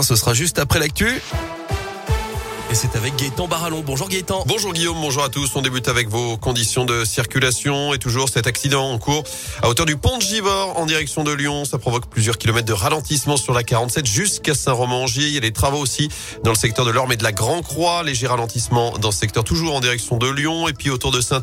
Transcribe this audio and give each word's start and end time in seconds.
Ce 0.00 0.14
sera 0.14 0.32
juste 0.32 0.60
après 0.60 0.78
l'actu. 0.78 1.20
C'est 2.80 2.94
avec 2.94 3.16
Gaëtan 3.16 3.48
Barallon. 3.48 3.82
Bonjour 3.84 4.08
Gaëtan. 4.08 4.44
Bonjour 4.46 4.72
Guillaume, 4.72 5.00
bonjour 5.00 5.24
à 5.24 5.28
tous. 5.28 5.50
On 5.56 5.62
débute 5.62 5.88
avec 5.88 6.08
vos 6.08 6.36
conditions 6.36 6.84
de 6.84 7.04
circulation 7.04 7.92
et 7.92 7.98
toujours 7.98 8.28
cet 8.28 8.46
accident 8.46 8.92
en 8.92 8.98
cours 8.98 9.24
à 9.64 9.68
hauteur 9.68 9.84
du 9.84 9.96
pont 9.96 10.16
de 10.16 10.22
Givors 10.22 10.78
en 10.78 10.86
direction 10.86 11.24
de 11.24 11.32
Lyon. 11.32 11.64
Ça 11.64 11.78
provoque 11.78 12.06
plusieurs 12.08 12.38
kilomètres 12.38 12.68
de 12.68 12.72
ralentissement 12.72 13.36
sur 13.36 13.52
la 13.52 13.64
47 13.64 14.06
jusqu'à 14.06 14.54
Saint-Romain-Angier. 14.54 15.26
Il 15.26 15.34
y 15.34 15.38
a 15.38 15.40
des 15.40 15.52
travaux 15.52 15.80
aussi 15.80 16.08
dans 16.44 16.52
le 16.52 16.56
secteur 16.56 16.84
de 16.84 16.92
l'Orme 16.92 17.10
et 17.10 17.16
de 17.16 17.24
la 17.24 17.32
Grand 17.32 17.62
Croix. 17.62 18.04
Léger 18.04 18.28
ralentissement 18.28 18.96
dans 18.98 19.10
ce 19.10 19.18
secteur 19.18 19.42
toujours 19.42 19.74
en 19.74 19.80
direction 19.80 20.16
de 20.16 20.30
Lyon 20.30 20.68
et 20.68 20.72
puis 20.72 20.90
autour 20.90 21.10
de 21.10 21.20
saint 21.20 21.42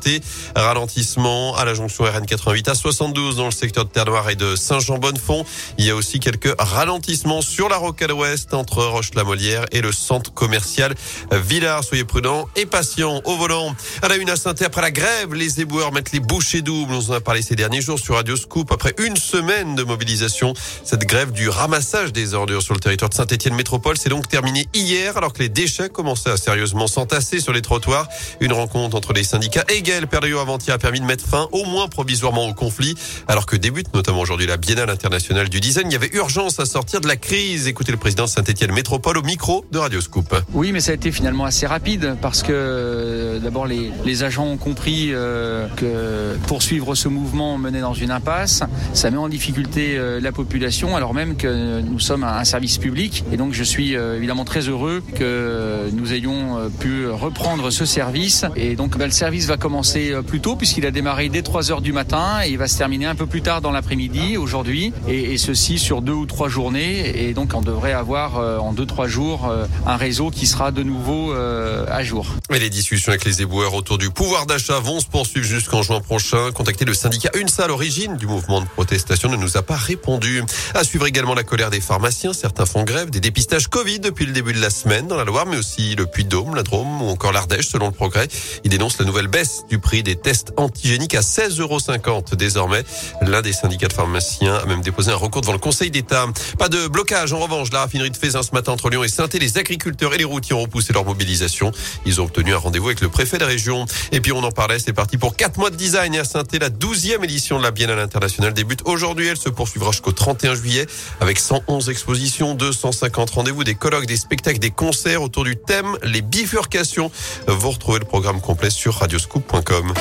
ralentissement 0.55 1.53
à 1.57 1.65
la 1.65 1.73
jonction 1.73 2.05
RN 2.05 2.25
88 2.25 2.69
à 2.69 2.75
72 2.75 3.35
dans 3.35 3.45
le 3.45 3.51
secteur 3.51 3.83
de 3.83 3.89
Terre-Noire 3.89 4.29
et 4.29 4.37
de 4.37 4.55
Saint-Jean-Bonnefond. 4.55 5.43
Il 5.77 5.83
y 5.83 5.89
a 5.89 5.95
aussi 5.95 6.21
quelques 6.21 6.55
ralentissements 6.57 7.41
sur 7.41 7.67
la 7.67 7.75
rocade 7.75 8.13
ouest 8.13 8.53
entre 8.53 8.85
Roche-la-Molière 8.85 9.65
et 9.73 9.81
le 9.81 9.91
centre 9.91 10.33
commercial 10.33 10.95
Villars. 11.31 11.83
Soyez 11.83 12.03
prudents 12.03 12.47
et 12.55 12.65
patients 12.65 13.21
au 13.25 13.37
volant. 13.37 13.75
À 14.01 14.07
la 14.07 14.15
une 14.17 14.29
à 14.29 14.35
saint 14.35 14.53
après 14.65 14.81
la 14.81 14.91
grève, 14.91 15.33
les 15.33 15.61
éboueurs 15.61 15.91
mettent 15.91 16.11
les 16.11 16.19
bouchées 16.19 16.61
doubles. 16.61 16.93
On 16.93 17.11
en 17.11 17.13
a 17.13 17.21
parlé 17.21 17.41
ces 17.41 17.55
derniers 17.55 17.81
jours 17.81 17.99
sur 17.99 18.15
Radio 18.15 18.35
Scoop. 18.35 18.71
Après 18.71 18.93
une 18.99 19.17
semaine 19.17 19.75
de 19.75 19.83
mobilisation, 19.83 20.53
cette 20.83 21.05
grève 21.05 21.31
du 21.31 21.49
ramassage 21.49 22.13
des 22.13 22.33
ordures 22.33 22.61
sur 22.61 22.73
le 22.73 22.79
territoire 22.79 23.09
de 23.09 23.15
Saint-Etienne 23.15 23.55
Métropole 23.55 23.97
s'est 23.97 24.09
donc 24.09 24.27
terminée 24.27 24.67
hier 24.73 25.17
alors 25.17 25.33
que 25.33 25.39
les 25.39 25.49
déchets 25.49 25.89
commençaient 25.89 26.31
à 26.31 26.37
sérieusement 26.37 26.87
s'entasser 26.87 27.39
sur 27.39 27.53
les 27.53 27.61
trottoirs. 27.61 28.07
Une 28.39 28.53
rencontre 28.53 28.95
entre 28.95 29.13
les 29.13 29.23
syndicats 29.23 29.65
Egel, 29.69 30.07
Perrio 30.07 30.39
Avantier 30.39 30.73
a 30.73 30.77
permis 30.77 30.99
de 30.99 31.05
mettre 31.05 31.25
fin 31.25 31.47
au 31.51 31.65
moins 31.65 31.87
provisoirement 31.87 32.47
au 32.47 32.53
conflit 32.53 32.95
alors 33.27 33.45
que 33.45 33.55
débute 33.55 33.93
notamment 33.93 34.21
aujourd'hui 34.21 34.47
la 34.47 34.57
Biennale 34.57 34.89
internationale 34.89 35.49
du 35.49 35.59
design. 35.59 35.87
Il 35.89 35.93
y 35.93 35.95
avait 35.95 36.11
urgence 36.13 36.59
à 36.59 36.65
sortir 36.65 37.01
de 37.01 37.07
la 37.07 37.15
crise. 37.15 37.67
Écoutez 37.67 37.91
le 37.91 37.97
président 37.97 38.25
de 38.25 38.29
Saint-Etienne 38.29 38.71
Métropole 38.71 39.17
au 39.17 39.23
micro 39.23 39.65
de 39.71 39.77
Radio 39.77 40.01
Scoop. 40.01 40.35
Oui, 40.53 40.71
mais 40.71 40.79
ça 40.79 40.91
a 40.91 40.95
été 40.95 41.04
finalement 41.11 41.45
assez 41.45 41.65
rapide 41.65 42.15
parce 42.21 42.43
que 42.43 42.51
euh, 42.51 43.39
d'abord 43.39 43.67
les, 43.67 43.91
les, 44.05 44.23
agents 44.23 44.45
ont 44.45 44.57
compris 44.57 45.09
euh, 45.11 45.67
que 45.75 46.37
poursuivre 46.47 46.95
ce 46.95 47.07
mouvement 47.07 47.57
menait 47.57 47.81
dans 47.81 47.93
une 47.93 48.11
impasse. 48.11 48.63
Ça 48.93 49.11
met 49.11 49.17
en 49.17 49.29
difficulté 49.29 49.97
euh, 49.97 50.19
la 50.19 50.31
population 50.31 50.95
alors 50.95 51.13
même 51.13 51.35
que 51.35 51.81
nous 51.81 51.99
sommes 51.99 52.23
un, 52.23 52.43
service 52.43 52.77
public. 52.77 53.23
Et 53.31 53.37
donc 53.37 53.53
je 53.53 53.63
suis 53.63 53.93
évidemment 53.93 54.45
très 54.45 54.61
heureux 54.61 55.03
que 55.15 55.89
nous 55.93 56.13
ayons 56.13 56.69
pu 56.79 57.07
reprendre 57.07 57.71
ce 57.71 57.85
service. 57.85 58.45
Et 58.55 58.75
donc 58.75 58.97
ben, 58.97 59.05
le 59.05 59.11
service 59.11 59.47
va 59.47 59.57
commencer 59.57 60.13
plus 60.25 60.39
tôt 60.39 60.55
puisqu'il 60.55 60.85
a 60.85 60.91
démarré 60.91 61.29
dès 61.29 61.41
3 61.41 61.71
heures 61.71 61.81
du 61.81 61.91
matin 61.91 62.41
et 62.45 62.51
il 62.51 62.57
va 62.57 62.67
se 62.67 62.77
terminer 62.77 63.07
un 63.07 63.15
peu 63.15 63.25
plus 63.25 63.41
tard 63.41 63.61
dans 63.61 63.71
l'après-midi 63.71 64.37
aujourd'hui. 64.37 64.93
Et, 65.07 65.33
et, 65.33 65.37
ceci 65.37 65.79
sur 65.79 66.01
deux 66.01 66.13
ou 66.13 66.25
trois 66.25 66.49
journées. 66.49 67.27
Et 67.27 67.33
donc 67.33 67.51
on 67.55 67.61
devrait 67.61 67.93
avoir 67.93 68.37
en 68.63 68.73
deux 68.73 68.85
trois 68.85 69.07
jours 69.07 69.51
un 69.85 69.95
réseau 69.95 70.29
qui 70.29 70.45
sera 70.45 70.71
de 70.71 70.83
nouveau 70.83 70.94
euh, 71.07 71.85
à 71.89 72.03
jour. 72.03 72.25
Et 72.53 72.59
les 72.59 72.69
discussions 72.69 73.11
avec 73.11 73.25
les 73.25 73.41
éboueurs 73.41 73.73
autour 73.73 73.97
du 73.97 74.09
pouvoir 74.09 74.45
d'achat 74.45 74.79
vont 74.79 74.99
se 74.99 75.05
poursuivre 75.05 75.45
jusqu'en 75.45 75.81
juin 75.81 75.99
prochain. 75.99 76.51
Contacter 76.51 76.85
le 76.85 76.93
syndicat 76.93 77.29
UNSA 77.35 77.65
à 77.65 77.67
l'origine 77.67 78.17
du 78.17 78.27
mouvement 78.27 78.61
de 78.61 78.65
protestation 78.67 79.29
ne 79.29 79.35
nous 79.35 79.57
a 79.57 79.61
pas 79.61 79.75
répondu. 79.75 80.43
À 80.73 80.83
suivre 80.83 81.05
également 81.05 81.35
la 81.35 81.43
colère 81.43 81.69
des 81.69 81.81
pharmaciens. 81.81 82.33
Certains 82.33 82.65
font 82.65 82.83
grève 82.83 83.09
des 83.09 83.19
dépistages 83.19 83.67
Covid 83.67 83.99
depuis 83.99 84.25
le 84.25 84.31
début 84.31 84.53
de 84.53 84.61
la 84.61 84.69
semaine 84.69 85.07
dans 85.07 85.17
la 85.17 85.25
Loire, 85.25 85.45
mais 85.45 85.57
aussi 85.57 85.95
le 85.95 86.05
Puy-de-Dôme, 86.05 86.55
la 86.55 86.63
Drôme 86.63 87.01
ou 87.01 87.09
encore 87.09 87.31
l'Ardèche 87.31 87.67
selon 87.67 87.87
le 87.87 87.93
progrès. 87.93 88.27
Ils 88.63 88.71
dénoncent 88.71 88.99
la 88.99 89.05
nouvelle 89.05 89.27
baisse 89.27 89.65
du 89.69 89.79
prix 89.79 90.01
des 90.01 90.15
tests 90.15 90.53
antigéniques 90.57 91.15
à 91.15 91.21
16,50 91.21 91.59
euros 91.61 92.21
désormais. 92.37 92.83
L'un 93.21 93.41
des 93.41 93.53
syndicats 93.53 93.87
de 93.87 93.93
pharmaciens 93.93 94.55
a 94.55 94.65
même 94.65 94.81
déposé 94.81 95.11
un 95.11 95.15
recours 95.15 95.41
devant 95.41 95.53
le 95.53 95.59
Conseil 95.59 95.91
d'État. 95.91 96.25
Pas 96.57 96.69
de 96.69 96.87
blocage 96.87 97.33
en 97.33 97.39
revanche. 97.39 97.71
La 97.71 97.79
raffinerie 97.79 98.11
de 98.11 98.17
Fézin 98.17 98.43
ce 98.43 98.51
matin 98.51 98.71
entre 98.71 98.89
Lyon 98.89 99.03
et 99.03 99.07
saint 99.07 99.25
les 99.33 99.57
agriculteurs 99.57 100.13
et 100.13 100.17
les 100.17 100.23
routiers 100.23 100.55
ont 100.55 100.61
repoussé 100.61 100.84
leur 100.93 101.05
mobilisation. 101.05 101.71
Ils 102.05 102.21
ont 102.21 102.25
obtenu 102.25 102.53
un 102.53 102.57
rendez-vous 102.57 102.87
avec 102.87 103.01
le 103.01 103.09
préfet 103.09 103.37
de 103.37 103.43
la 103.43 103.47
région. 103.47 103.85
Et 104.11 104.21
puis 104.21 104.31
on 104.31 104.43
en 104.43 104.51
parlait, 104.51 104.79
c'est 104.79 104.93
parti 104.93 105.17
pour 105.17 105.35
4 105.35 105.57
mois 105.57 105.69
de 105.69 105.75
design 105.75 106.13
et 106.15 106.19
à 106.19 106.23
saint 106.23 106.43
la 106.59 106.69
12e 106.69 107.23
édition 107.23 107.57
de 107.57 107.63
la 107.63 107.71
Biennale 107.71 107.99
internationale 107.99 108.53
débute 108.53 108.81
aujourd'hui. 108.85 109.27
Elle 109.27 109.37
se 109.37 109.49
poursuivra 109.49 109.91
jusqu'au 109.91 110.11
31 110.11 110.55
juillet 110.55 110.85
avec 111.19 111.39
111 111.39 111.89
expositions, 111.89 112.53
250 112.53 113.29
rendez-vous, 113.31 113.63
des 113.63 113.75
colloques, 113.75 114.05
des 114.05 114.17
spectacles, 114.17 114.59
des 114.59 114.71
concerts 114.71 115.21
autour 115.21 115.43
du 115.43 115.55
thème 115.55 115.97
les 116.03 116.21
bifurcations. 116.21 117.11
Vous 117.47 117.71
retrouvez 117.71 117.99
le 117.99 118.05
programme 118.05 118.41
complet 118.41 118.69
sur 118.69 118.95
radioscoop.com. 118.95 119.93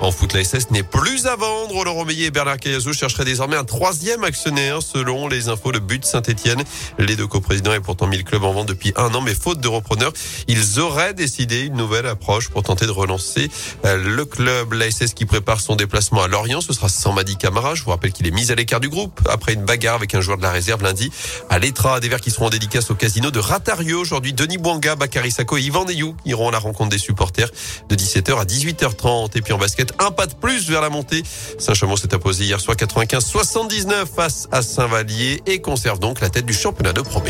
En 0.00 0.12
foot, 0.12 0.32
la 0.32 0.42
SS 0.42 0.70
n'est 0.70 0.82
plus 0.82 1.26
à 1.26 1.36
vendre. 1.36 1.84
Laurent 1.84 2.06
Meillet 2.06 2.26
et 2.26 2.30
Bernard 2.30 2.56
Cayazo 2.56 2.94
chercheraient 2.94 3.26
désormais 3.26 3.56
un 3.56 3.64
troisième 3.64 4.24
actionnaire 4.24 4.80
selon 4.80 5.28
les 5.28 5.48
infos 5.50 5.72
de 5.72 5.78
but 5.78 6.06
Saint-Etienne. 6.06 6.62
Les 6.98 7.16
deux 7.16 7.26
coprésidents 7.26 7.74
aient 7.74 7.80
pourtant 7.80 8.06
mis 8.06 8.16
le 8.16 8.22
club 8.22 8.44
en 8.44 8.54
vente 8.54 8.66
depuis 8.66 8.94
un 8.96 9.14
an, 9.14 9.20
mais 9.20 9.34
faute 9.34 9.60
de 9.60 9.68
repreneurs, 9.68 10.14
ils 10.48 10.80
auraient 10.80 11.12
décidé 11.12 11.66
une 11.66 11.74
nouvelle 11.74 12.06
approche 12.06 12.48
pour 12.48 12.62
tenter 12.62 12.86
de 12.86 12.90
relancer 12.90 13.50
euh, 13.84 14.02
le 14.02 14.24
club. 14.24 14.72
La 14.72 14.90
SS 14.90 15.12
qui 15.12 15.26
prépare 15.26 15.60
son 15.60 15.76
déplacement 15.76 16.22
à 16.22 16.28
Lorient, 16.28 16.62
ce 16.62 16.72
sera 16.72 16.88
sans 16.88 17.12
Madi 17.12 17.36
Camara. 17.36 17.74
Je 17.74 17.84
vous 17.84 17.90
rappelle 17.90 18.12
qu'il 18.12 18.26
est 18.26 18.30
mis 18.30 18.50
à 18.50 18.54
l'écart 18.54 18.80
du 18.80 18.88
groupe 18.88 19.20
après 19.28 19.52
une 19.52 19.66
bagarre 19.66 19.96
avec 19.96 20.14
un 20.14 20.22
joueur 20.22 20.38
de 20.38 20.42
la 20.42 20.50
réserve 20.50 20.82
lundi 20.82 21.12
à 21.50 21.58
l'Etra. 21.58 22.00
Des 22.00 22.08
Verts 22.08 22.22
qui 22.22 22.30
seront 22.30 22.46
en 22.46 22.50
dédicace 22.50 22.90
au 22.90 22.94
casino 22.94 23.30
de 23.30 23.38
Ratario 23.38 24.00
aujourd'hui. 24.00 24.32
Denis 24.32 24.56
Bouanga, 24.56 24.96
Bakary 24.96 25.30
Sako 25.30 25.58
et 25.58 25.62
Yvan 25.62 25.84
Neyou 25.84 26.16
iront 26.24 26.48
à 26.48 26.52
la 26.52 26.58
rencontre 26.58 26.88
des 26.88 26.98
supporters 26.98 27.50
de 27.90 27.94
17h 27.96 28.40
à 28.40 28.44
18h30. 28.44 29.36
Et 29.36 29.42
puis 29.42 29.52
en 29.52 29.58
basket, 29.58 29.89
un 29.98 30.10
pas 30.10 30.26
de 30.26 30.34
plus 30.34 30.68
vers 30.68 30.80
la 30.80 30.90
montée. 30.90 31.22
Saint-Chamond 31.58 31.96
s'est 31.96 32.14
imposé 32.14 32.44
hier 32.44 32.60
soir 32.60 32.76
95-79 32.76 34.06
face 34.14 34.48
à 34.52 34.62
Saint-Vallier 34.62 35.42
et 35.46 35.60
conserve 35.60 35.98
donc 35.98 36.20
la 36.20 36.28
tête 36.30 36.46
du 36.46 36.54
championnat 36.54 36.92
de 36.92 37.00
Pro 37.00 37.20
B. 37.20 37.28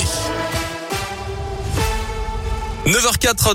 9h04 2.86 3.48